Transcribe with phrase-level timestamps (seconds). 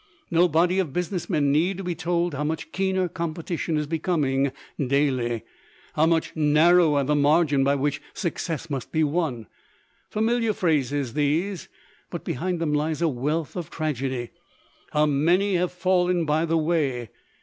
[0.31, 4.51] No body of business men need be told how much keener competition is becoming
[4.83, 5.43] daily,
[5.93, 9.45] how much narrower the margin by which success must be won.
[10.09, 11.69] Familiar phrases, these.
[12.09, 14.31] But behind them lies a wealth of tragedy.
[14.91, 17.11] How many have fallen by the way?